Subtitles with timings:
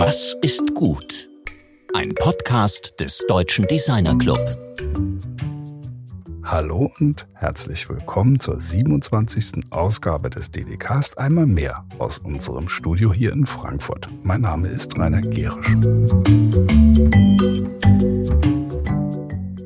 [0.00, 1.28] Was ist gut?
[1.92, 4.38] Ein Podcast des Deutschen Designer Club.
[6.44, 9.64] Hallo und herzlich willkommen zur 27.
[9.70, 14.06] Ausgabe des DDcast einmal mehr aus unserem Studio hier in Frankfurt.
[14.22, 15.74] Mein Name ist Rainer Gerisch.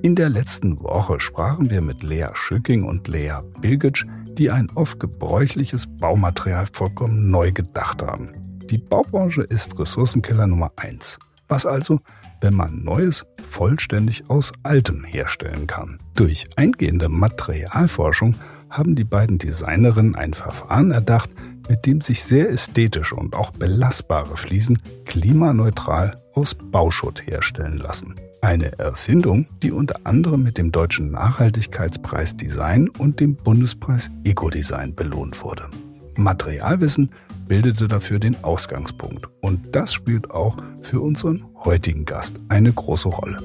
[0.00, 4.06] In der letzten Woche sprachen wir mit Lea Schücking und Lea Bilgic,
[4.38, 8.32] die ein oft gebräuchliches Baumaterial vollkommen neu gedacht haben.
[8.72, 11.18] Die Baubranche ist Ressourcenkiller Nummer eins.
[11.46, 12.00] Was also,
[12.40, 15.98] wenn man Neues vollständig aus Altem herstellen kann?
[16.14, 18.34] Durch eingehende Materialforschung
[18.70, 21.28] haben die beiden Designerinnen ein Verfahren erdacht,
[21.68, 28.14] mit dem sich sehr ästhetische und auch belastbare Fliesen klimaneutral aus Bauschutt herstellen lassen.
[28.40, 35.42] Eine Erfindung, die unter anderem mit dem Deutschen Nachhaltigkeitspreis Design und dem Bundespreis Ecodesign belohnt
[35.42, 35.68] wurde.
[36.16, 37.10] Materialwissen
[37.52, 43.40] bildete dafür den Ausgangspunkt und das spielt auch für unseren heutigen Gast eine große Rolle.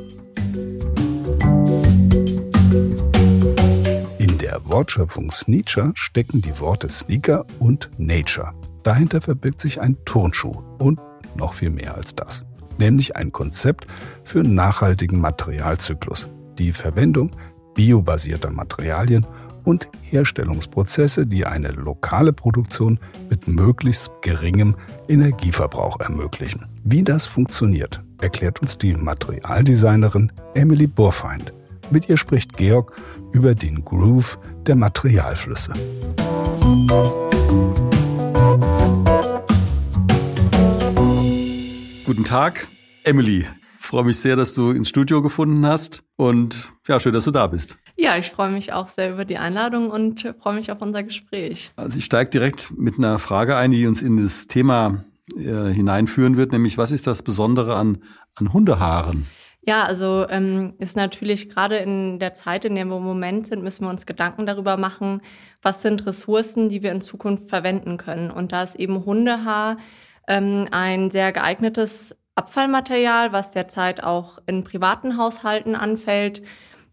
[4.18, 8.54] In der Wortschöpfung Sneacher stecken die Worte Sneaker und Nature.
[8.84, 11.02] Dahinter verbirgt sich ein Turnschuh und
[11.36, 12.46] noch viel mehr als das
[12.80, 13.88] nämlich ein Konzept
[14.24, 17.32] für nachhaltigen Materialzyklus, die Verwendung
[17.74, 19.26] biobasierter Materialien
[19.68, 24.78] und Herstellungsprozesse, die eine lokale Produktion mit möglichst geringem
[25.10, 26.66] Energieverbrauch ermöglichen.
[26.86, 31.52] Wie das funktioniert, erklärt uns die Materialdesignerin Emily Burfeind.
[31.92, 32.94] Mit ihr spricht Georg
[33.34, 35.74] über den Groove der Materialflüsse.
[42.06, 42.70] Guten Tag,
[43.04, 43.46] Emily.
[43.80, 47.32] Ich freue mich sehr, dass du ins Studio gefunden hast und ja, schön, dass du
[47.32, 47.78] da bist.
[48.00, 51.72] Ja, ich freue mich auch sehr über die Einladung und freue mich auf unser Gespräch.
[51.76, 55.04] Also ich steige direkt mit einer Frage ein, die uns in das Thema
[55.36, 58.04] äh, hineinführen wird, nämlich was ist das Besondere an,
[58.36, 59.28] an Hundehaaren?
[59.68, 63.64] Ja, also ähm, ist natürlich gerade in der Zeit, in der wir im Moment sind,
[63.64, 65.22] müssen wir uns Gedanken darüber machen,
[65.62, 68.32] was sind Ressourcen, die wir in Zukunft verwenden können.
[68.32, 69.76] Und da ist eben Hundehaar
[70.28, 76.44] ähm, ein sehr geeignetes Abfallmaterial, was derzeit auch in privaten Haushalten anfällt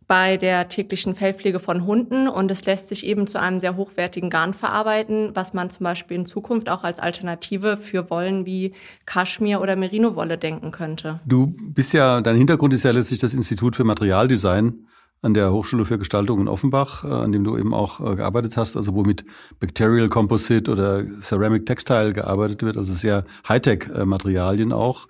[0.06, 4.30] bei der täglichen Fellpflege von Hunden und es lässt sich eben zu einem sehr hochwertigen
[4.30, 8.72] Garn verarbeiten, was man zum Beispiel in Zukunft auch als Alternative für Wollen wie
[9.06, 11.20] Kaschmir oder Merino-Wolle denken könnte.
[11.24, 14.86] Du bist ja, dein Hintergrund ist ja letztlich das Institut für Materialdesign
[15.24, 18.58] an der Hochschule für Gestaltung in Offenbach, äh, an dem du eben auch äh, gearbeitet
[18.58, 19.24] hast, also wo mit
[19.58, 25.08] Bacterial Composite oder Ceramic Textile gearbeitet wird, also sehr Hightech-Materialien auch.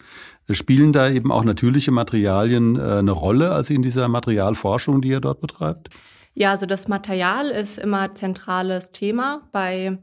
[0.50, 5.20] Spielen da eben auch natürliche Materialien äh, eine Rolle, also in dieser Materialforschung, die ihr
[5.20, 5.88] dort betreibt?
[6.34, 9.98] Ja, also das Material ist immer zentrales Thema bei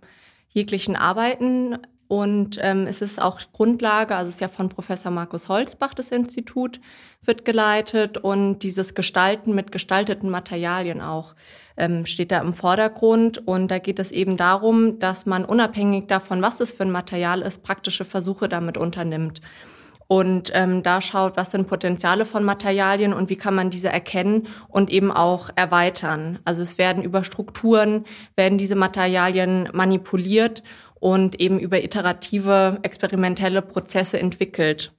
[0.50, 1.78] jeglichen Arbeiten.
[2.08, 6.10] Und ähm, es ist auch Grundlage, also es ist ja von Professor Markus Holzbach das
[6.10, 6.82] Institut,
[7.24, 11.36] wird geleitet und dieses Gestalten mit gestalteten Materialien auch
[11.78, 13.48] ähm, steht da im Vordergrund.
[13.48, 17.42] Und da geht es eben darum, dass man unabhängig davon, was es für ein Material
[17.42, 19.40] ist, praktische Versuche damit unternimmt
[20.12, 24.50] und ähm, da schaut, was sind Potenziale von Materialien und wie kann man diese erkennen
[24.68, 26.40] und eben auch erweitern.
[26.44, 28.04] Also es werden über Strukturen,
[28.36, 30.64] werden diese Materialien manipuliert
[31.00, 34.92] und eben über iterative, experimentelle Prozesse entwickelt.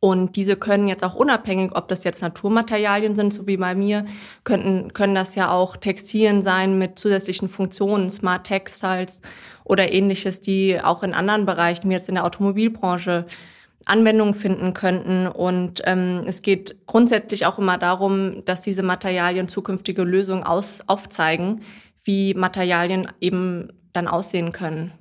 [0.00, 4.06] Und diese können jetzt auch unabhängig, ob das jetzt Naturmaterialien sind, so wie bei mir,
[4.42, 9.20] könnten, können das ja auch Textilien sein mit zusätzlichen Funktionen, Smart Textiles
[9.62, 13.26] oder ähnliches, die auch in anderen Bereichen, wie jetzt in der Automobilbranche,
[13.90, 15.26] Anwendung finden könnten.
[15.26, 21.62] Und ähm, es geht grundsätzlich auch immer darum, dass diese Materialien zukünftige Lösungen aus, aufzeigen,
[22.04, 24.92] wie Materialien eben dann aussehen können.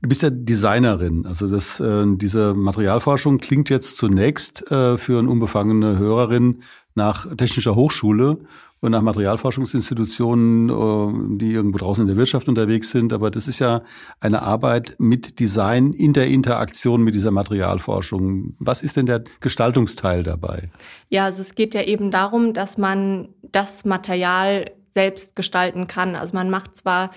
[0.00, 1.26] Du bist ja Designerin.
[1.26, 6.62] Also das, äh, diese Materialforschung klingt jetzt zunächst äh, für eine unbefangene Hörerin
[6.94, 8.38] nach technischer Hochschule
[8.80, 13.12] und nach Materialforschungsinstitutionen, äh, die irgendwo draußen in der Wirtschaft unterwegs sind.
[13.12, 13.82] Aber das ist ja
[14.20, 18.54] eine Arbeit mit Design in der Interaktion mit dieser Materialforschung.
[18.58, 20.70] Was ist denn der Gestaltungsteil dabei?
[21.08, 26.14] Ja, also es geht ja eben darum, dass man das Material selbst gestalten kann.
[26.14, 27.10] Also man macht zwar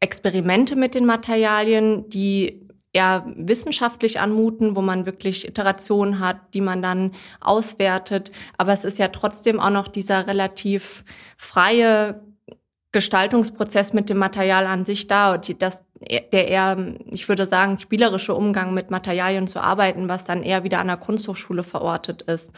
[0.00, 2.63] Experimente mit den Materialien, die
[2.94, 8.32] eher wissenschaftlich anmuten, wo man wirklich Iterationen hat, die man dann auswertet.
[8.56, 11.04] Aber es ist ja trotzdem auch noch dieser relativ
[11.36, 12.22] freie
[12.92, 18.72] Gestaltungsprozess mit dem Material an sich da, das, der eher, ich würde sagen, spielerische Umgang
[18.72, 22.52] mit Materialien zu arbeiten, was dann eher wieder an der Kunsthochschule verortet ist.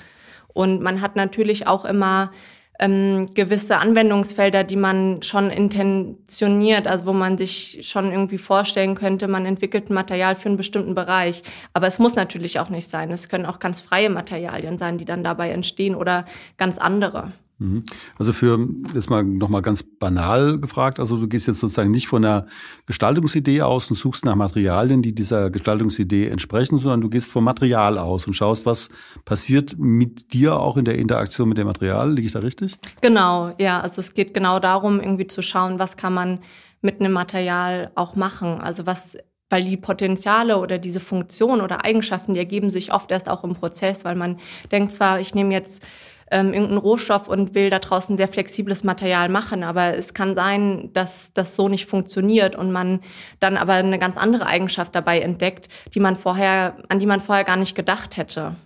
[0.52, 2.30] Und man hat natürlich auch immer
[2.78, 9.28] ähm, gewisse Anwendungsfelder, die man schon intentioniert, also wo man sich schon irgendwie vorstellen könnte,
[9.28, 11.42] man entwickelt ein Material für einen bestimmten Bereich.
[11.72, 13.10] Aber es muss natürlich auch nicht sein.
[13.10, 16.24] Es können auch ganz freie Materialien sein, die dann dabei entstehen oder
[16.56, 17.32] ganz andere.
[17.58, 17.84] Mhm.
[18.18, 22.24] Also für, jetzt mal nochmal ganz banal gefragt, also du gehst jetzt sozusagen nicht von
[22.24, 22.46] einer
[22.84, 27.98] Gestaltungsidee aus und suchst nach Materialien, die dieser Gestaltungsidee entsprechen, sondern du gehst vom Material
[27.98, 28.90] aus und schaust, was
[29.24, 32.12] passiert mit dir auch in der Interaktion mit dem Material.
[32.12, 32.76] Liege ich da richtig?
[33.00, 33.80] Genau, ja.
[33.80, 36.40] Also es geht genau darum, irgendwie zu schauen, was kann man
[36.82, 38.60] mit einem Material auch machen.
[38.60, 39.16] Also was
[39.48, 43.52] weil die Potenziale oder diese Funktion oder Eigenschaften, die ergeben sich oft erst auch im
[43.52, 44.38] Prozess, weil man
[44.72, 45.84] denkt zwar, ich nehme jetzt
[46.30, 49.62] ähm, irgendeinen Rohstoff und will da draußen sehr flexibles Material machen.
[49.62, 53.00] Aber es kann sein, dass das so nicht funktioniert und man
[53.40, 57.44] dann aber eine ganz andere Eigenschaft dabei entdeckt, die man vorher, an die man vorher
[57.44, 58.56] gar nicht gedacht hätte.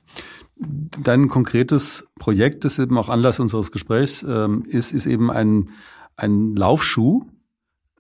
[0.57, 5.71] Dein konkretes Projekt, das eben auch Anlass unseres Gesprächs ähm, ist, ist eben ein,
[6.17, 7.25] ein Laufschuh,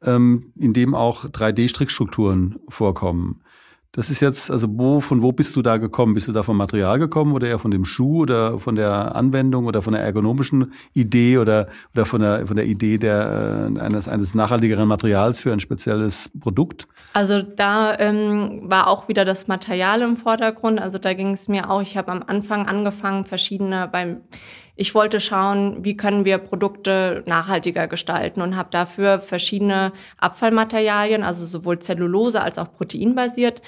[0.02, 3.42] ähm, in dem auch 3D-Strickstrukturen vorkommen.
[3.92, 6.14] Das ist jetzt, also wo, von wo bist du da gekommen?
[6.14, 9.66] Bist du da vom Material gekommen oder eher von dem Schuh oder von der Anwendung
[9.66, 14.06] oder von der ergonomischen Idee oder, oder von der, von der Idee der, äh, eines,
[14.06, 16.86] eines nachhaltigeren Materials für ein spezielles Produkt?
[17.14, 20.80] Also da ähm, war auch wieder das Material im Vordergrund.
[20.80, 24.18] Also da ging es mir auch, ich habe am Anfang angefangen, verschiedene beim
[24.80, 31.44] ich wollte schauen, wie können wir Produkte nachhaltiger gestalten und habe dafür verschiedene Abfallmaterialien, also
[31.44, 33.60] sowohl Zellulose als auch proteinbasiert,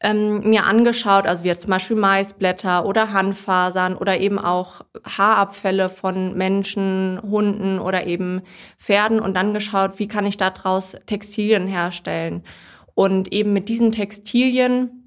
[0.00, 5.88] ähm, mir angeschaut, also wie jetzt zum Beispiel Maisblätter oder Handfasern oder eben auch Haarabfälle
[5.88, 8.42] von Menschen, Hunden oder eben
[8.76, 12.42] Pferden und dann geschaut, wie kann ich daraus Textilien herstellen.
[12.94, 15.05] Und eben mit diesen Textilien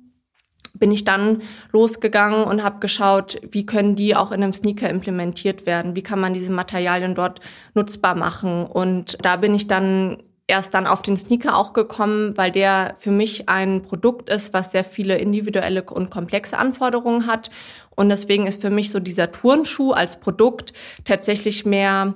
[0.74, 5.66] bin ich dann losgegangen und habe geschaut, wie können die auch in einem Sneaker implementiert
[5.66, 7.40] werden, wie kann man diese Materialien dort
[7.74, 8.66] nutzbar machen.
[8.66, 13.12] Und da bin ich dann erst dann auf den Sneaker auch gekommen, weil der für
[13.12, 17.52] mich ein Produkt ist, was sehr viele individuelle und komplexe Anforderungen hat.
[17.96, 20.74] Und deswegen ist für mich so dieser Turnschuh als Produkt
[21.06, 22.16] tatsächlich mehr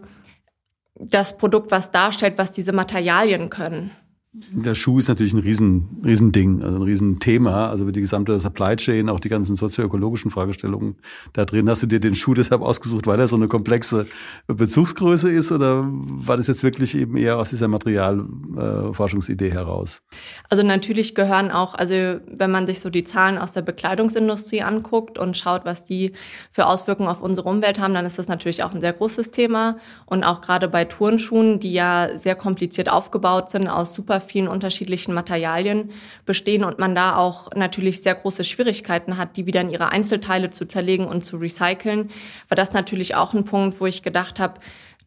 [0.95, 3.91] das Produkt, was darstellt, was diese Materialien können.
[4.35, 7.69] Der Schuh ist natürlich ein riesen, riesen Ding, also ein riesen Thema.
[7.69, 10.95] Also die gesamte Supply Chain, auch die ganzen sozioökologischen Fragestellungen
[11.33, 11.69] da drin.
[11.69, 14.07] Hast du dir den Schuh deshalb ausgesucht, weil er so eine komplexe
[14.47, 20.01] Bezugsgröße ist oder war das jetzt wirklich eben eher aus dieser Materialforschungsidee äh, heraus?
[20.49, 25.19] Also natürlich gehören auch, also wenn man sich so die Zahlen aus der Bekleidungsindustrie anguckt
[25.19, 26.11] und schaut, was die
[26.51, 29.77] für Auswirkungen auf unsere Umwelt haben, dann ist das natürlich auch ein sehr großes Thema.
[30.07, 35.13] Und auch gerade bei Turnschuhen, die ja sehr kompliziert aufgebaut sind aus super vielen unterschiedlichen
[35.13, 35.91] Materialien
[36.25, 40.51] bestehen und man da auch natürlich sehr große Schwierigkeiten hat, die wieder in ihre Einzelteile
[40.51, 42.09] zu zerlegen und zu recyceln,
[42.49, 44.59] war das natürlich auch ein Punkt, wo ich gedacht habe,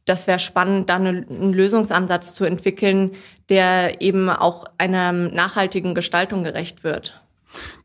[0.04, 3.12] das wäre spannend, da einen Lösungsansatz zu entwickeln,
[3.48, 7.20] der eben auch einer nachhaltigen Gestaltung gerecht wird.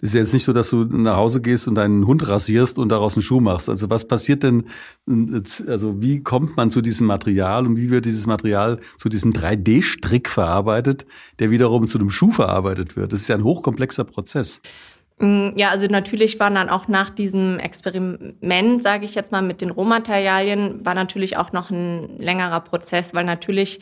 [0.01, 2.79] Es ist ja jetzt nicht so, dass du nach Hause gehst und deinen Hund rasierst
[2.79, 3.69] und daraus einen Schuh machst.
[3.69, 4.65] Also was passiert denn,
[5.67, 10.29] also wie kommt man zu diesem Material und wie wird dieses Material zu diesem 3D-Strick
[10.29, 11.05] verarbeitet,
[11.39, 13.13] der wiederum zu einem Schuh verarbeitet wird?
[13.13, 14.61] Das ist ja ein hochkomplexer Prozess.
[15.21, 19.61] Mm, ja, also natürlich waren dann auch nach diesem Experiment, sage ich jetzt mal, mit
[19.61, 23.81] den Rohmaterialien, war natürlich auch noch ein längerer Prozess, weil natürlich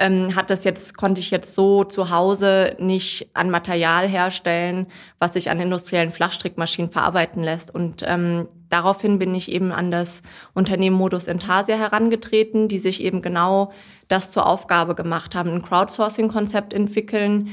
[0.00, 4.86] ähm, hat das jetzt, konnte ich jetzt so zu Hause nicht an Material herstellen,
[5.18, 7.72] was sich an industriellen Flachstrickmaschinen verarbeiten lässt.
[7.72, 10.22] Und ähm, daraufhin bin ich eben an das
[10.54, 13.72] Unternehmen Modus Intasia herangetreten, die sich eben genau
[14.08, 17.50] das zur Aufgabe gemacht haben, ein Crowdsourcing-Konzept entwickeln,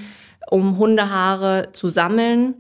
[0.50, 2.56] um Hundehaare zu sammeln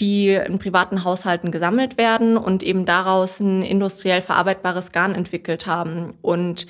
[0.00, 6.14] die in privaten Haushalten gesammelt werden und eben daraus ein industriell verarbeitbares Garn entwickelt haben.
[6.22, 6.68] Und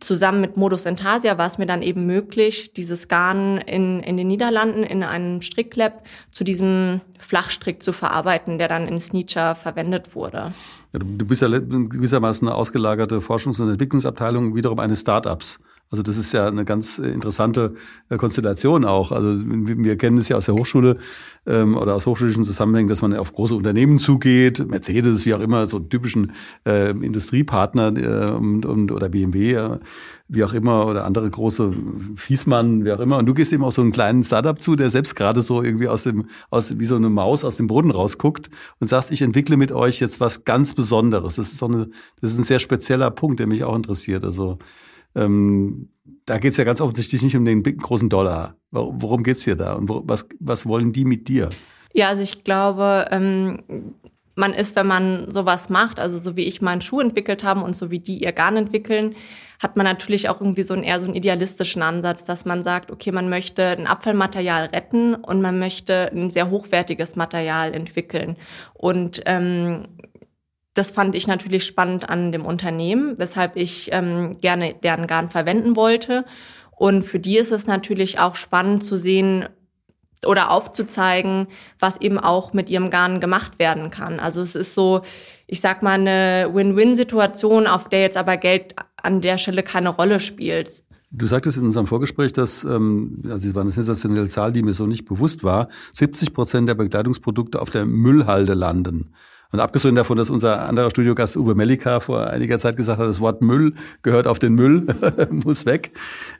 [0.00, 4.26] zusammen mit Modus Entasia war es mir dann eben möglich, dieses Garn in, in den
[4.26, 10.52] Niederlanden in einem Stricklab zu diesem Flachstrick zu verarbeiten, der dann in Sneacher verwendet wurde.
[10.92, 15.60] Ja, du bist ja gewissermaßen eine ausgelagerte Forschungs- und Entwicklungsabteilung wiederum eines Startups.
[15.90, 17.74] Also das ist ja eine ganz äh, interessante
[18.10, 19.10] äh, Konstellation auch.
[19.10, 20.98] Also wir kennen es ja aus der Hochschule
[21.46, 25.66] ähm, oder aus hochschulischen Zusammenhängen, dass man auf große Unternehmen zugeht, Mercedes, wie auch immer,
[25.66, 26.32] so typischen
[26.66, 29.78] äh, Industriepartner äh, und, und, oder BMW, äh,
[30.28, 31.72] wie auch immer, oder andere große
[32.16, 33.16] Fiesmann, wie auch immer.
[33.16, 35.88] Und du gehst eben auf so einen kleinen Startup zu, der selbst gerade so irgendwie
[35.88, 39.56] aus dem, aus, wie so eine Maus aus dem Boden rausguckt und sagst, ich entwickle
[39.56, 41.36] mit euch jetzt was ganz Besonderes.
[41.36, 41.88] Das ist so eine,
[42.20, 44.22] das ist ein sehr spezieller Punkt, der mich auch interessiert.
[44.22, 44.58] Also
[45.14, 45.88] ähm,
[46.24, 48.56] da geht es ja ganz offensichtlich nicht um den großen Dollar.
[48.70, 51.50] Worum geht's hier da und was, was wollen die mit dir?
[51.94, 53.62] Ja, also ich glaube, ähm,
[54.38, 57.74] man ist, wenn man sowas macht, also so wie ich meinen Schuh entwickelt habe und
[57.74, 59.16] so wie die ihr Garn entwickeln,
[59.60, 62.92] hat man natürlich auch irgendwie so einen eher so einen idealistischen Ansatz, dass man sagt,
[62.92, 68.36] okay, man möchte ein Abfallmaterial retten und man möchte ein sehr hochwertiges Material entwickeln.
[68.74, 69.82] Und ähm,
[70.78, 75.76] das fand ich natürlich spannend an dem Unternehmen, weshalb ich ähm, gerne deren Garn verwenden
[75.76, 76.24] wollte.
[76.70, 79.48] Und für die ist es natürlich auch spannend zu sehen,
[80.26, 81.46] oder aufzuzeigen,
[81.78, 84.20] was eben auch mit ihrem Garn gemacht werden kann.
[84.20, 85.02] Also es ist so,
[85.46, 90.20] ich sag mal, eine Win-Win-Situation, auf der jetzt aber Geld an der Stelle keine Rolle
[90.20, 90.82] spielt.
[91.10, 94.74] Du sagtest in unserem Vorgespräch, dass, ähm, also es war eine sensationelle Zahl, die mir
[94.74, 99.14] so nicht bewusst war, 70 Prozent der Bekleidungsprodukte auf der Müllhalde landen.
[99.50, 103.20] Und abgesehen davon, dass unser anderer Studiogast Uwe Melika vor einiger Zeit gesagt hat, das
[103.20, 104.86] Wort Müll gehört auf den Müll,
[105.30, 105.92] muss weg.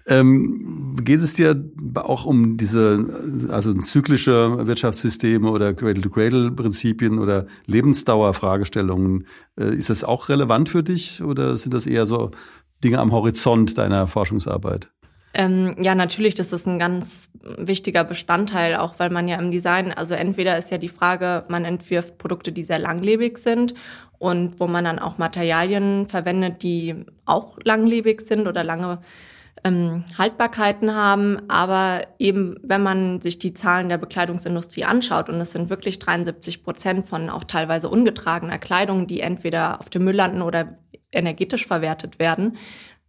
[0.06, 9.26] Ähm, geht es dir auch um diese, also zyklische Wirtschaftssysteme oder Cradle-to-Cradle-Prinzipien oder Lebensdauerfragestellungen?
[9.58, 12.30] Äh, ist das auch relevant für dich oder sind das eher so
[12.84, 14.90] Dinge am Horizont deiner Forschungsarbeit?
[15.34, 19.92] Ähm, ja, natürlich, das ist ein ganz wichtiger Bestandteil, auch weil man ja im Design,
[19.92, 23.74] also entweder ist ja die Frage, man entwirft Produkte, die sehr langlebig sind
[24.18, 29.00] und wo man dann auch Materialien verwendet, die auch langlebig sind oder lange
[29.64, 31.38] ähm, Haltbarkeiten haben.
[31.48, 36.64] Aber eben, wenn man sich die Zahlen der Bekleidungsindustrie anschaut, und es sind wirklich 73
[36.64, 40.78] Prozent von auch teilweise ungetragener Kleidung, die entweder auf dem Müll landen oder
[41.12, 42.56] energetisch verwertet werden,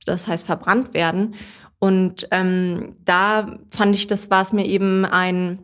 [0.05, 1.35] das heißt verbrannt werden.
[1.79, 5.59] Und ähm, da fand ich, das war es mir eben ein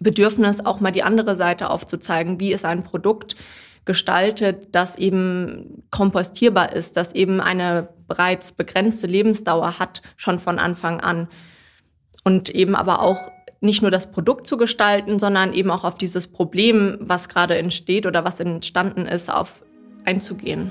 [0.00, 2.40] Bedürfnis, auch mal die andere Seite aufzuzeigen.
[2.40, 3.36] Wie ist ein Produkt
[3.84, 11.00] gestaltet, das eben kompostierbar ist, das eben eine bereits begrenzte Lebensdauer hat, schon von Anfang
[11.00, 11.28] an.
[12.24, 16.28] Und eben aber auch nicht nur das Produkt zu gestalten, sondern eben auch auf dieses
[16.28, 19.64] Problem, was gerade entsteht oder was entstanden ist, auf
[20.04, 20.70] einzugehen.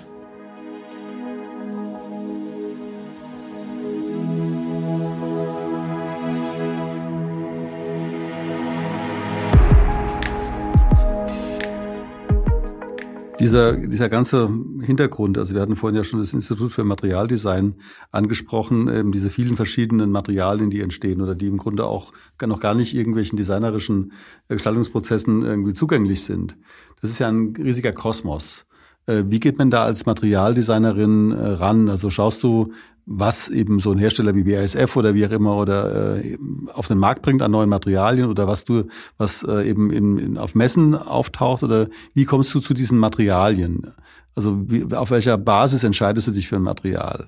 [13.41, 14.49] Dieser, dieser ganze
[14.81, 17.75] Hintergrund, also wir hatten vorhin ja schon das Institut für Materialdesign
[18.11, 22.75] angesprochen, eben diese vielen verschiedenen Materialien, die entstehen oder die im Grunde auch noch gar
[22.75, 24.13] nicht irgendwelchen designerischen
[24.47, 26.55] Gestaltungsprozessen irgendwie zugänglich sind.
[27.01, 28.67] Das ist ja ein riesiger Kosmos.
[29.07, 31.89] Äh, wie geht man da als Materialdesignerin äh, ran?
[31.89, 32.73] Also schaust du,
[33.17, 36.37] was eben so ein Hersteller wie BASF oder wie auch immer oder äh,
[36.73, 38.85] auf den Markt bringt an neuen Materialien oder was du,
[39.17, 43.93] was äh, eben in, in, auf Messen auftaucht oder wie kommst du zu diesen Materialien?
[44.35, 47.27] Also wie, auf welcher Basis entscheidest du dich für ein Material?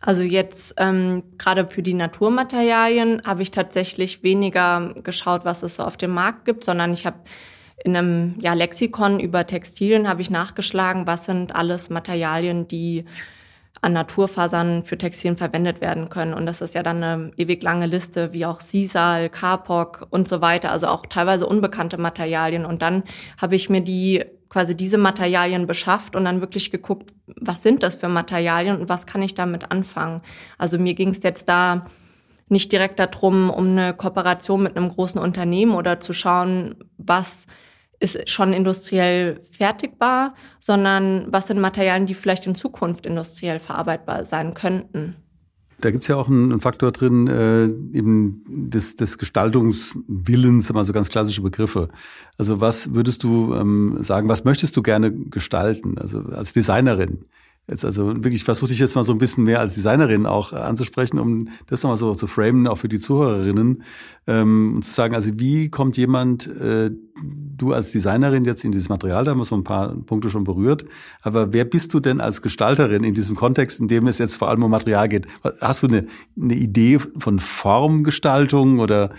[0.00, 5.82] Also jetzt ähm, gerade für die Naturmaterialien habe ich tatsächlich weniger geschaut, was es so
[5.82, 7.18] auf dem Markt gibt, sondern ich habe
[7.84, 13.04] in einem ja, Lexikon über Textilien habe ich nachgeschlagen, was sind alles Materialien, die
[13.82, 16.34] an Naturfasern für Textilien verwendet werden können.
[16.34, 20.40] Und das ist ja dann eine ewig lange Liste, wie auch Sisal, Kapok und so
[20.40, 22.66] weiter, also auch teilweise unbekannte Materialien.
[22.66, 23.04] Und dann
[23.38, 27.94] habe ich mir die quasi diese Materialien beschafft und dann wirklich geguckt, was sind das
[27.94, 30.20] für Materialien und was kann ich damit anfangen.
[30.58, 31.86] Also mir ging es jetzt da
[32.48, 37.46] nicht direkt darum, um eine Kooperation mit einem großen Unternehmen oder zu schauen, was
[38.00, 44.54] ist schon industriell fertigbar, sondern was sind Materialien, die vielleicht in Zukunft industriell verarbeitbar sein
[44.54, 45.16] könnten.
[45.80, 47.64] Da gibt's ja auch einen Faktor drin, äh,
[47.96, 51.88] eben des, des Gestaltungswillens, immer so ganz klassische Begriffe.
[52.36, 57.24] Also was würdest du ähm, sagen, was möchtest du gerne gestalten, also als Designerin?
[57.70, 61.20] Jetzt also wirklich versuche ich jetzt mal so ein bisschen mehr als Designerin auch anzusprechen,
[61.20, 63.84] um das nochmal so zu framen, auch für die Zuhörerinnen,
[64.26, 66.90] ähm, und zu sagen, also wie kommt jemand, äh,
[67.22, 70.42] du als Designerin jetzt in dieses Material, da haben wir so ein paar Punkte schon
[70.42, 70.84] berührt,
[71.22, 74.48] aber wer bist du denn als Gestalterin in diesem Kontext, in dem es jetzt vor
[74.48, 75.28] allem um Material geht?
[75.60, 76.06] Hast du eine,
[76.40, 79.10] eine Idee von Formgestaltung oder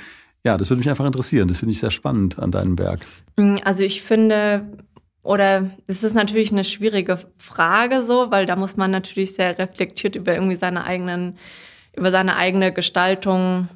[0.43, 1.47] ja, das würde mich einfach interessieren.
[1.47, 3.05] Das finde ich sehr spannend an deinem Werk.
[3.63, 4.65] Also ich finde,
[5.23, 10.15] oder das ist natürlich eine schwierige Frage so, weil da muss man natürlich sehr reflektiert
[10.15, 11.37] über irgendwie seine eigenen,
[11.95, 13.69] über seine eigene Gestaltung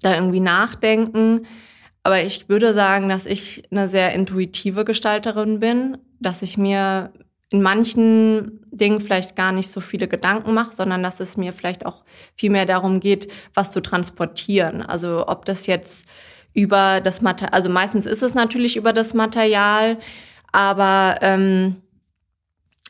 [0.00, 1.46] da irgendwie nachdenken.
[2.02, 7.12] Aber ich würde sagen, dass ich eine sehr intuitive Gestalterin bin, dass ich mir
[7.50, 11.86] in manchen Dingen vielleicht gar nicht so viele Gedanken mache, sondern dass es mir vielleicht
[11.86, 12.04] auch
[12.34, 14.82] viel mehr darum geht, was zu transportieren.
[14.82, 16.06] Also ob das jetzt
[16.54, 19.98] über das Material, also meistens ist es natürlich über das Material,
[20.52, 21.76] aber ähm,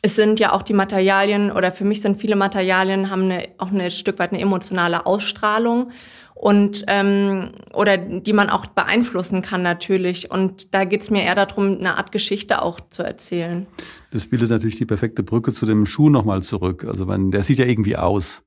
[0.01, 3.71] es sind ja auch die Materialien oder für mich sind viele Materialien haben eine, auch
[3.71, 5.91] ein Stück weit eine emotionale Ausstrahlung
[6.35, 10.29] und ähm, oder die man auch beeinflussen kann natürlich.
[10.29, 13.65] Und da geht es mir eher darum, eine Art Geschichte auch zu erzählen.
[14.11, 16.83] Das bildet natürlich die perfekte Brücke zu dem Schuh nochmal zurück.
[16.85, 18.43] Also man, der sieht ja irgendwie aus.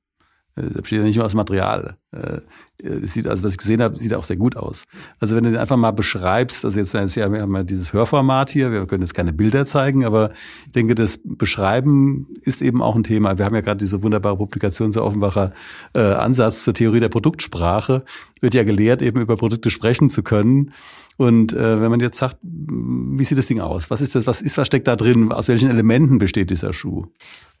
[0.57, 1.97] Äh, das besteht ja nicht nur aus Material.
[2.11, 2.41] Äh,
[2.83, 4.83] es sieht, also was ich gesehen habe, sieht auch sehr gut aus.
[5.19, 8.51] Also wenn du den einfach mal beschreibst, also jetzt ja, wir haben ja dieses Hörformat
[8.51, 10.31] hier, wir können jetzt keine Bilder zeigen, aber
[10.67, 13.37] ich denke, das Beschreiben ist eben auch ein Thema.
[13.37, 15.53] Wir haben ja gerade diese wunderbare Publikation zur Offenbacher
[15.95, 18.03] äh, Ansatz zur Theorie der Produktsprache.
[18.41, 20.71] Wird ja gelehrt, eben über Produkte sprechen zu können.
[21.17, 23.89] Und äh, wenn man jetzt sagt, wie sieht das Ding aus?
[23.89, 24.27] Was ist das?
[24.27, 25.31] Was ist, was steckt da drin?
[25.31, 27.07] Aus welchen Elementen besteht dieser Schuh?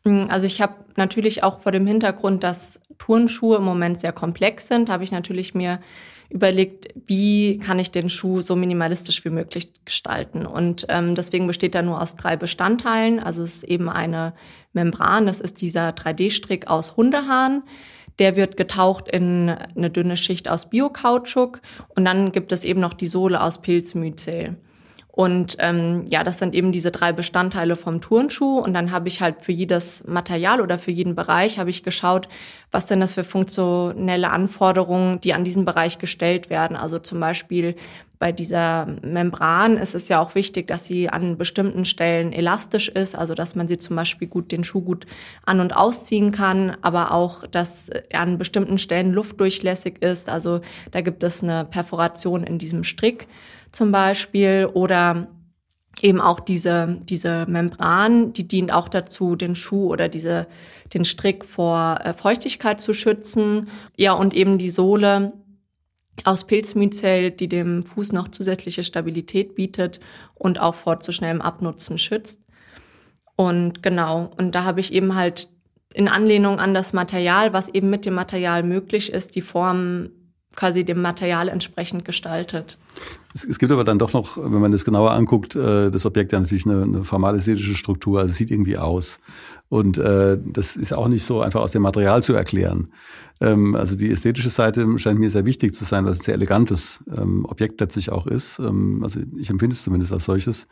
[0.07, 4.67] Hm, also ich habe natürlich auch vor dem Hintergrund, dass Turnschuhe im Moment sehr komplex
[4.67, 5.79] sind, habe ich natürlich mir
[6.29, 10.45] überlegt, wie kann ich den Schuh so minimalistisch wie möglich gestalten.
[10.45, 13.19] Und ähm, deswegen besteht er nur aus drei Bestandteilen.
[13.19, 14.33] Also es ist eben eine
[14.73, 17.63] Membran, das ist dieser 3D-Strick aus Hundehaaren.
[18.19, 21.61] Der wird getaucht in eine dünne Schicht aus Bio-Kautschuk
[21.95, 24.57] und dann gibt es eben noch die Sohle aus Pilzmyzel.
[25.17, 28.59] Und ähm, ja, das sind eben diese drei Bestandteile vom Turnschuh.
[28.59, 32.29] Und dann habe ich halt für jedes Material oder für jeden Bereich habe ich geschaut,
[32.69, 36.77] was denn das für funktionelle Anforderungen, die an diesen Bereich gestellt werden.
[36.77, 37.75] Also zum Beispiel
[38.19, 43.15] bei dieser Membran ist es ja auch wichtig, dass sie an bestimmten Stellen elastisch ist,
[43.15, 45.07] also dass man sie zum Beispiel gut den Schuh gut
[45.47, 50.29] an und ausziehen kann, aber auch, dass er an bestimmten Stellen luftdurchlässig ist.
[50.29, 53.27] Also da gibt es eine Perforation in diesem Strick
[53.71, 55.27] zum Beispiel oder
[56.01, 60.47] eben auch diese, diese Membran, die dient auch dazu, den Schuh oder diese,
[60.93, 63.69] den Strick vor äh, Feuchtigkeit zu schützen.
[63.95, 65.33] Ja, und eben die Sohle
[66.23, 69.99] aus Pilzmyzel, die dem Fuß noch zusätzliche Stabilität bietet
[70.33, 72.41] und auch vor zu schnellem Abnutzen schützt.
[73.35, 75.49] Und genau, und da habe ich eben halt
[75.93, 80.09] in Anlehnung an das Material, was eben mit dem Material möglich ist, die Form
[80.57, 82.77] quasi dem Material entsprechend gestaltet.
[83.33, 86.33] Es, es, gibt aber dann doch noch, wenn man das genauer anguckt, äh, das Objekt
[86.33, 89.19] ja natürlich eine, eine formal-ästhetische Struktur, also sieht irgendwie aus.
[89.69, 92.91] Und äh, das ist auch nicht so einfach aus dem Material zu erklären.
[93.39, 96.33] Ähm, also die ästhetische Seite scheint mir sehr wichtig zu sein, weil es ein sehr
[96.33, 98.57] elegantes ähm, Objekt letztlich auch ist.
[98.57, 100.67] Ähm, also ich empfinde es zumindest als solches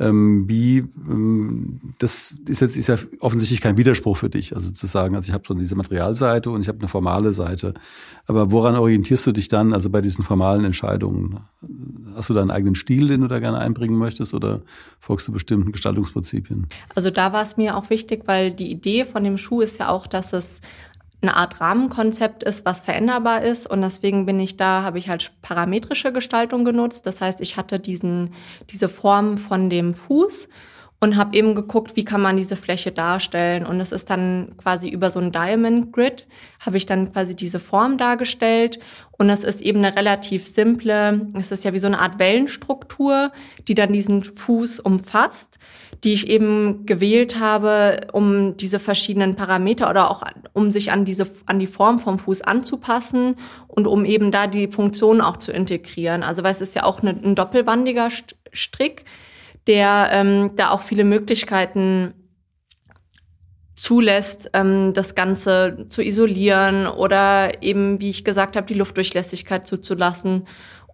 [0.00, 4.86] ähm, wie ähm, das ist jetzt ist ja offensichtlich kein Widerspruch für dich, also zu
[4.86, 7.74] sagen, also ich habe so diese Materialseite und ich habe eine formale Seite.
[8.26, 11.40] Aber woran orientierst du dich dann, also bei diesen formalen Entscheidungen?
[12.14, 14.62] Hast du da eigenen Stil, den du da gerne einbringen möchtest, oder
[15.00, 16.66] folgst du bestimmten Gestaltungsprinzipien?
[16.94, 19.88] Also da war es mir auch wichtig, weil die Idee von dem Schuh ist ja
[19.88, 20.60] auch, dass es
[21.20, 23.68] eine Art Rahmenkonzept ist, was veränderbar ist.
[23.68, 27.06] Und deswegen bin ich da, habe ich halt parametrische Gestaltung genutzt.
[27.06, 28.34] Das heißt, ich hatte diesen,
[28.70, 30.48] diese Form von dem Fuß
[31.00, 33.64] und habe eben geguckt, wie kann man diese Fläche darstellen.
[33.64, 36.26] Und es ist dann quasi über so ein Diamond Grid,
[36.58, 38.80] habe ich dann quasi diese Form dargestellt.
[39.12, 43.30] Und es ist eben eine relativ simple, es ist ja wie so eine Art Wellenstruktur,
[43.68, 45.60] die dann diesen Fuß umfasst,
[46.02, 51.30] die ich eben gewählt habe, um diese verschiedenen Parameter oder auch um sich an diese,
[51.46, 53.36] an die Form vom Fuß anzupassen
[53.68, 56.24] und um eben da die Funktion auch zu integrieren.
[56.24, 58.08] Also weil es ist ja auch eine, ein doppelwandiger
[58.52, 59.04] Strick
[59.68, 62.14] der ähm, da auch viele Möglichkeiten
[63.76, 70.46] zulässt, ähm, das Ganze zu isolieren oder eben, wie ich gesagt habe, die Luftdurchlässigkeit zuzulassen.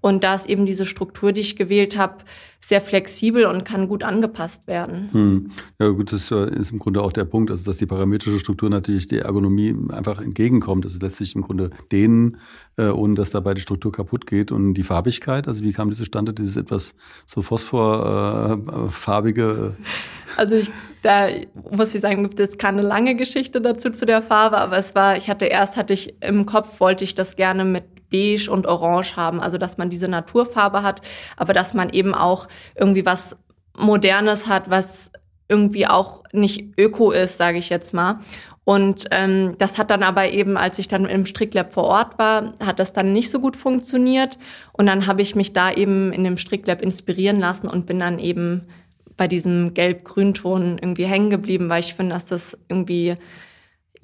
[0.04, 2.18] Und da ist eben diese Struktur, die ich gewählt habe,
[2.60, 5.08] sehr flexibel und kann gut angepasst werden.
[5.12, 5.48] Hm.
[5.80, 9.08] Ja gut, das ist im Grunde auch der Punkt, also dass die parametrische Struktur natürlich
[9.08, 10.84] der Ergonomie einfach entgegenkommt.
[10.84, 12.36] Das lässt sich im Grunde dehnen,
[12.76, 14.52] äh, ohne dass dabei die Struktur kaputt geht.
[14.52, 19.74] Und die Farbigkeit, also wie kam diese Standard, dieses etwas so phosphorfarbige?
[19.80, 19.84] Äh,
[20.36, 21.28] also ich, da
[21.70, 25.16] muss ich sagen, gibt es keine lange Geschichte dazu zu der Farbe, aber es war,
[25.16, 27.84] ich hatte erst, hatte ich im Kopf, wollte ich das gerne mit
[28.14, 29.40] beige und orange haben.
[29.40, 31.02] Also dass man diese Naturfarbe hat,
[31.36, 33.36] aber dass man eben auch irgendwie was
[33.76, 35.10] Modernes hat, was
[35.48, 38.20] irgendwie auch nicht öko ist, sage ich jetzt mal.
[38.64, 42.54] Und ähm, das hat dann aber eben, als ich dann im Stricklab vor Ort war,
[42.60, 44.38] hat das dann nicht so gut funktioniert.
[44.72, 48.18] Und dann habe ich mich da eben in dem Stricklab inspirieren lassen und bin dann
[48.18, 48.62] eben
[49.18, 53.16] bei diesem gelb-grün-Ton irgendwie hängen geblieben, weil ich finde, dass das irgendwie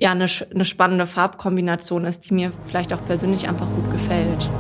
[0.00, 4.50] ja eine, eine spannende Farbkombination ist, die mir vielleicht auch persönlich einfach gut gefällt.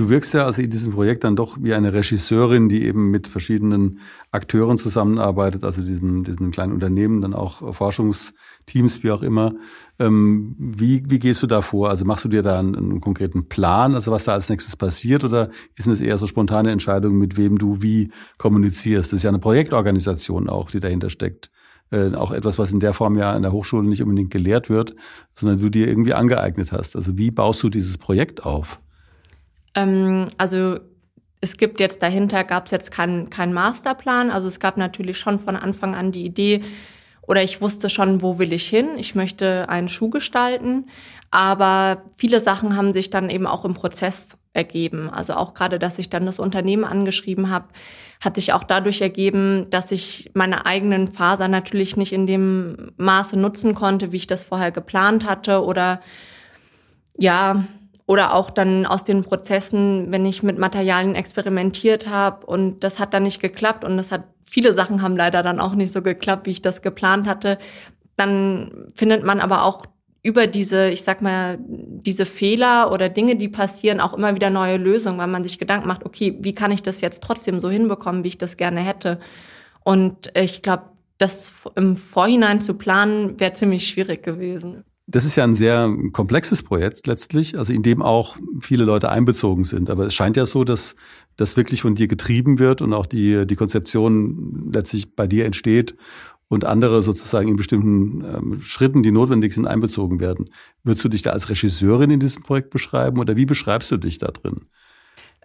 [0.00, 3.28] Du wirkst ja also in diesem Projekt dann doch wie eine Regisseurin, die eben mit
[3.28, 9.52] verschiedenen Akteuren zusammenarbeitet, also diesen, diesen kleinen Unternehmen, dann auch Forschungsteams, wie auch immer.
[9.98, 11.90] Ähm, wie, wie gehst du da vor?
[11.90, 15.22] Also machst du dir da einen, einen konkreten Plan, also was da als nächstes passiert,
[15.22, 19.12] oder ist es eher so spontane Entscheidungen, mit wem du wie kommunizierst?
[19.12, 21.50] Das ist ja eine Projektorganisation auch, die dahinter steckt.
[21.90, 24.94] Äh, auch etwas, was in der Form ja an der Hochschule nicht unbedingt gelehrt wird,
[25.34, 26.96] sondern du dir irgendwie angeeignet hast.
[26.96, 28.80] Also wie baust du dieses Projekt auf?
[29.74, 30.80] Ähm, also
[31.40, 34.30] es gibt jetzt dahinter, gab es jetzt keinen kein Masterplan.
[34.30, 36.62] Also es gab natürlich schon von Anfang an die Idee,
[37.30, 38.88] oder ich wusste schon, wo will ich hin.
[38.96, 40.86] Ich möchte einen Schuh gestalten.
[41.30, 45.08] Aber viele Sachen haben sich dann eben auch im Prozess ergeben.
[45.08, 47.68] Also auch gerade, dass ich dann das Unternehmen angeschrieben habe,
[48.20, 53.38] hat sich auch dadurch ergeben, dass ich meine eigenen Fasern natürlich nicht in dem Maße
[53.38, 56.00] nutzen konnte, wie ich das vorher geplant hatte oder
[57.16, 57.64] ja,
[58.10, 63.14] oder auch dann aus den Prozessen, wenn ich mit Materialien experimentiert habe und das hat
[63.14, 66.48] dann nicht geklappt und das hat viele Sachen haben leider dann auch nicht so geklappt,
[66.48, 67.56] wie ich das geplant hatte,
[68.16, 69.86] dann findet man aber auch
[70.24, 74.76] über diese, ich sag mal, diese Fehler oder Dinge, die passieren, auch immer wieder neue
[74.76, 78.24] Lösungen, weil man sich Gedanken macht, okay, wie kann ich das jetzt trotzdem so hinbekommen,
[78.24, 79.20] wie ich das gerne hätte?
[79.84, 80.82] Und ich glaube,
[81.18, 84.82] das im Vorhinein zu planen, wäre ziemlich schwierig gewesen.
[85.12, 89.64] Das ist ja ein sehr komplexes Projekt letztlich, also in dem auch viele Leute einbezogen
[89.64, 89.90] sind.
[89.90, 90.94] Aber es scheint ja so, dass
[91.36, 95.96] das wirklich von dir getrieben wird und auch die, die Konzeption letztlich bei dir entsteht
[96.46, 100.50] und andere sozusagen in bestimmten ähm, Schritten, die notwendig sind, einbezogen werden.
[100.84, 104.18] Würdest du dich da als Regisseurin in diesem Projekt beschreiben oder wie beschreibst du dich
[104.18, 104.66] da drin?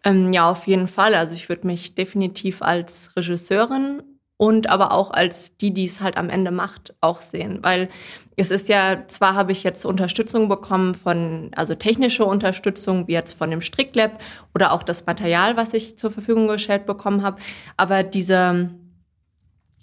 [0.03, 1.15] Ähm, ja, auf jeden Fall.
[1.15, 4.03] Also ich würde mich definitiv als Regisseurin
[4.37, 7.59] und aber auch als die, die es halt am Ende macht, auch sehen.
[7.61, 7.89] Weil
[8.35, 13.33] es ist ja, zwar habe ich jetzt Unterstützung bekommen von, also technische Unterstützung, wie jetzt
[13.33, 14.21] von dem Stricklab
[14.53, 17.37] oder auch das Material, was ich zur Verfügung gestellt bekommen habe,
[17.77, 18.71] aber diese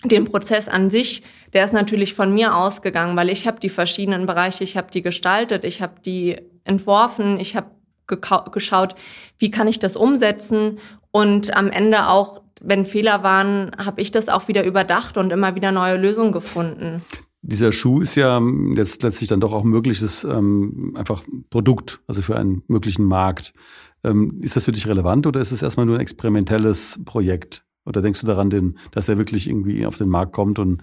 [0.05, 4.27] den Prozess an sich, der ist natürlich von mir ausgegangen, weil ich habe die verschiedenen
[4.27, 7.71] Bereiche, ich habe die gestaltet, ich habe die entworfen, ich habe
[8.07, 8.95] geschaut,
[9.39, 10.79] wie kann ich das umsetzen
[11.13, 15.55] und am Ende auch, wenn Fehler waren, habe ich das auch wieder überdacht und immer
[15.55, 17.03] wieder neue Lösungen gefunden.
[17.43, 18.41] Dieser Schuh ist ja
[18.77, 23.53] jetzt letztlich dann doch auch ein mögliches ähm, einfach Produkt, also für einen möglichen Markt.
[24.05, 27.65] Ähm, ist das für dich relevant oder ist es erstmal nur ein experimentelles Projekt?
[27.85, 30.83] Oder denkst du daran, den, dass er wirklich irgendwie auf den Markt kommt und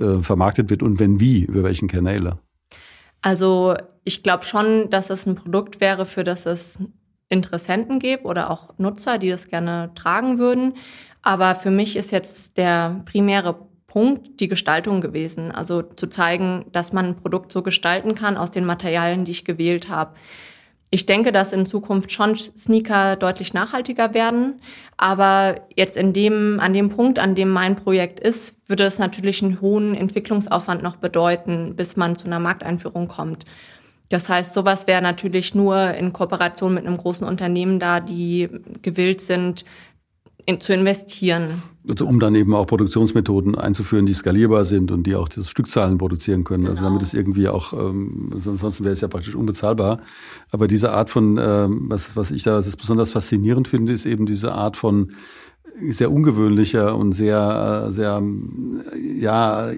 [0.00, 2.38] äh, vermarktet wird und wenn wie, über welchen Kanäle?
[3.20, 6.78] Also ich glaube schon, dass es ein Produkt wäre, für das es
[7.28, 10.74] Interessenten gibt oder auch Nutzer, die das gerne tragen würden.
[11.22, 15.50] Aber für mich ist jetzt der primäre Punkt die Gestaltung gewesen.
[15.50, 19.44] Also zu zeigen, dass man ein Produkt so gestalten kann aus den Materialien, die ich
[19.44, 20.14] gewählt habe.
[20.90, 24.60] Ich denke, dass in Zukunft schon Sneaker deutlich nachhaltiger werden.
[24.96, 29.42] Aber jetzt in dem, an dem Punkt, an dem mein Projekt ist, würde es natürlich
[29.42, 33.44] einen hohen Entwicklungsaufwand noch bedeuten, bis man zu einer Markteinführung kommt.
[34.08, 38.48] Das heißt, sowas wäre natürlich nur in Kooperation mit einem großen Unternehmen da, die
[38.80, 39.66] gewillt sind,
[40.48, 41.62] in, zu investieren.
[41.90, 45.98] Also um dann eben auch Produktionsmethoden einzuführen, die skalierbar sind und die auch das Stückzahlen
[45.98, 46.62] produzieren können.
[46.62, 46.70] Genau.
[46.70, 50.00] Also damit es irgendwie auch, ähm, ansonsten wäre es ja praktisch unbezahlbar.
[50.50, 54.24] Aber diese Art von, ähm, was, was ich da was besonders faszinierend finde, ist eben
[54.24, 55.12] diese Art von
[55.90, 58.22] sehr ungewöhnlicher und sehr, sehr,
[59.18, 59.70] ja,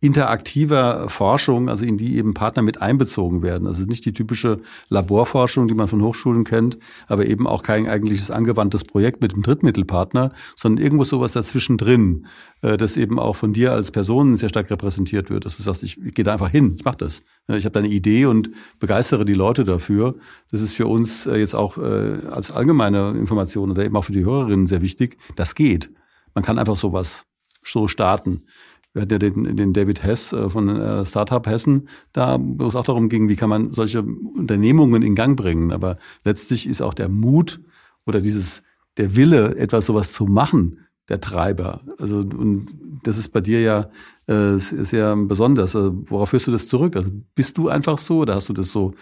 [0.00, 3.66] interaktiver Forschung, also in die eben Partner mit einbezogen werden.
[3.66, 8.30] Also nicht die typische Laborforschung, die man von Hochschulen kennt, aber eben auch kein eigentliches
[8.30, 12.26] angewandtes Projekt mit einem Drittmittelpartner, sondern irgendwo sowas dazwischen drin,
[12.62, 15.82] äh, das eben auch von dir als Person sehr stark repräsentiert wird, dass du sagst,
[15.82, 17.22] ich gehe da einfach hin, ich mache das.
[17.48, 20.14] Ich habe da eine Idee und begeistere die Leute dafür.
[20.50, 24.12] Das ist für uns äh, jetzt auch äh, als allgemeine Information oder eben auch für
[24.12, 25.16] die Hörerinnen sehr wichtig.
[25.36, 25.90] Das geht.
[26.34, 27.26] Man kann einfach sowas
[27.62, 28.44] so starten.
[28.92, 33.08] Wir hatten ja den, den David Hess von Startup Hessen, da, wo es auch darum
[33.08, 35.70] ging, wie kann man solche Unternehmungen in Gang bringen.
[35.70, 37.60] Aber letztlich ist auch der Mut
[38.06, 38.64] oder dieses,
[38.96, 41.82] der Wille, etwas sowas zu machen, der Treiber.
[41.98, 42.68] Also und
[43.02, 43.90] das ist bei dir ja
[44.26, 45.76] äh, sehr besonders.
[45.76, 46.96] Also, worauf führst du das zurück?
[46.96, 48.94] Also bist du einfach so oder hast du das so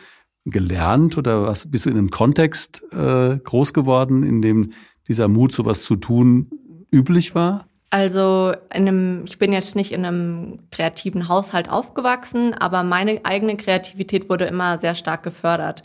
[0.45, 4.73] gelernt oder was, bist du in einem Kontext äh, groß geworden, in dem
[5.09, 6.51] dieser Mut, sowas zu tun,
[6.93, 7.67] üblich war?
[7.91, 13.57] Also in einem, ich bin jetzt nicht in einem kreativen Haushalt aufgewachsen, aber meine eigene
[13.57, 15.85] Kreativität wurde immer sehr stark gefördert.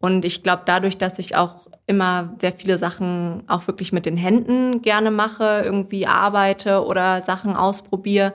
[0.00, 4.16] Und ich glaube, dadurch, dass ich auch immer sehr viele Sachen auch wirklich mit den
[4.16, 8.32] Händen gerne mache, irgendwie arbeite oder Sachen ausprobiere,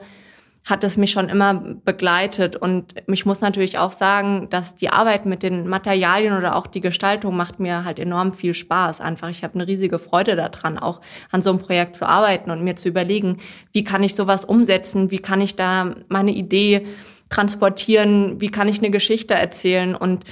[0.64, 2.54] hat es mich schon immer begleitet.
[2.54, 6.80] Und ich muss natürlich auch sagen, dass die Arbeit mit den Materialien oder auch die
[6.80, 9.00] Gestaltung macht mir halt enorm viel Spaß.
[9.00, 12.62] Einfach, ich habe eine riesige Freude daran, auch an so einem Projekt zu arbeiten und
[12.62, 13.38] mir zu überlegen,
[13.72, 16.86] wie kann ich sowas umsetzen, wie kann ich da meine Idee
[17.30, 19.94] transportieren, wie kann ich eine Geschichte erzählen.
[19.94, 20.24] Und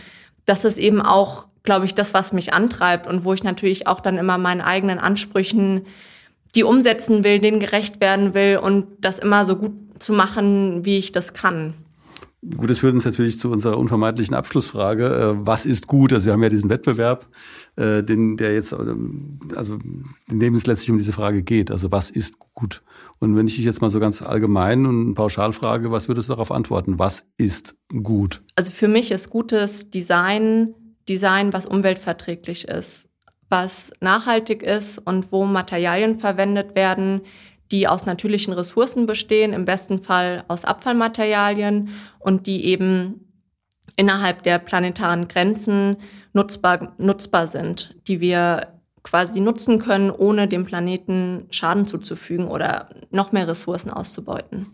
[0.44, 4.00] das ist eben auch, glaube ich, das, was mich antreibt und wo ich natürlich auch
[4.00, 5.86] dann immer meinen eigenen Ansprüchen
[6.54, 10.98] die umsetzen will, denen gerecht werden will und das immer so gut zu machen, wie
[10.98, 11.74] ich das kann.
[12.56, 15.06] Gut, das führt uns natürlich zu unserer unvermeidlichen Abschlussfrage.
[15.06, 16.12] Äh, was ist gut?
[16.12, 17.26] Also wir haben ja diesen Wettbewerb,
[17.76, 19.78] äh, den, der jetzt, also
[20.30, 21.72] in dem es letztlich um diese Frage geht.
[21.72, 22.82] Also was ist gut?
[23.18, 26.34] Und wenn ich dich jetzt mal so ganz allgemein und pauschal frage, was würdest du
[26.34, 27.00] darauf antworten?
[27.00, 28.40] Was ist gut?
[28.54, 30.74] Also für mich ist gutes Design
[31.08, 33.08] Design, was umweltverträglich ist,
[33.48, 37.22] was nachhaltig ist und wo Materialien verwendet werden,
[37.70, 43.28] die aus natürlichen Ressourcen bestehen, im besten Fall aus Abfallmaterialien und die eben
[43.96, 45.96] innerhalb der planetaren Grenzen
[46.32, 48.68] nutzbar, nutzbar sind, die wir
[49.02, 54.66] quasi nutzen können, ohne dem Planeten Schaden zuzufügen oder noch mehr Ressourcen auszubeuten.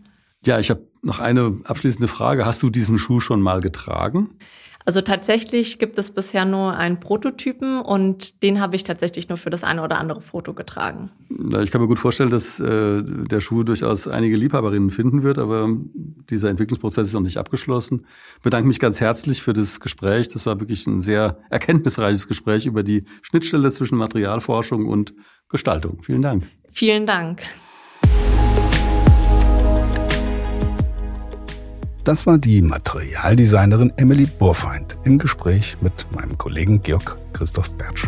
[0.45, 2.45] Ja, ich habe noch eine abschließende Frage.
[2.45, 4.37] Hast du diesen Schuh schon mal getragen?
[4.87, 9.49] Also tatsächlich gibt es bisher nur einen Prototypen und den habe ich tatsächlich nur für
[9.49, 11.09] das eine oder andere Foto getragen.
[11.59, 15.69] Ich kann mir gut vorstellen, dass äh, der Schuh durchaus einige Liebhaberinnen finden wird, aber
[16.29, 18.05] dieser Entwicklungsprozess ist noch nicht abgeschlossen.
[18.37, 20.27] Ich bedanke mich ganz herzlich für das Gespräch.
[20.27, 25.15] Das war wirklich ein sehr erkenntnisreiches Gespräch über die Schnittstelle zwischen Materialforschung und
[25.49, 26.03] Gestaltung.
[26.03, 26.47] Vielen Dank.
[26.69, 27.41] Vielen Dank.
[32.05, 38.07] Das war die Materialdesignerin Emily Burfeind im Gespräch mit meinem Kollegen Georg Christoph Bertsch.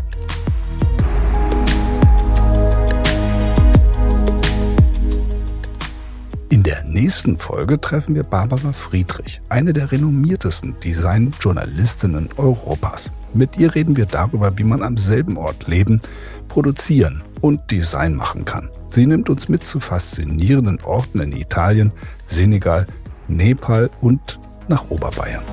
[6.49, 13.11] In der nächsten Folge treffen wir Barbara Friedrich, eine der renommiertesten Designjournalistinnen Europas.
[13.33, 16.01] Mit ihr reden wir darüber, wie man am selben Ort leben,
[16.49, 18.69] produzieren und Design machen kann.
[18.89, 21.91] Sie nimmt uns mit zu faszinierenden Orten in Italien,
[22.27, 22.85] Senegal,
[23.27, 25.43] Nepal und nach Oberbayern.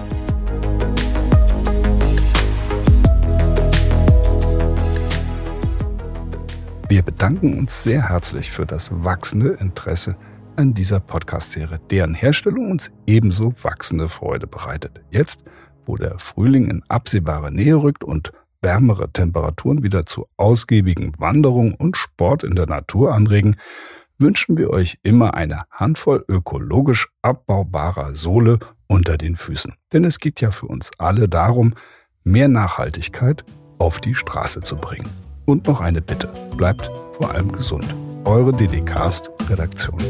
[6.88, 10.16] Wir bedanken uns sehr herzlich für das wachsende Interesse
[10.56, 15.02] an dieser Podcast-Serie, deren Herstellung uns ebenso wachsende Freude bereitet.
[15.10, 15.42] Jetzt,
[15.86, 18.32] wo der Frühling in absehbare Nähe rückt und
[18.62, 23.56] wärmere Temperaturen wieder zu ausgiebigen Wanderungen und Sport in der Natur anregen,
[24.18, 29.74] wünschen wir euch immer eine Handvoll ökologisch abbaubarer Sohle unter den Füßen.
[29.92, 31.74] Denn es geht ja für uns alle darum,
[32.22, 33.44] mehr Nachhaltigkeit
[33.78, 35.08] auf die Straße zu bringen.
[35.46, 37.94] Und noch eine Bitte, bleibt vor allem gesund.
[38.24, 40.00] Eure DDcast Redaktion.